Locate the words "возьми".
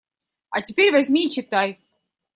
0.91-1.27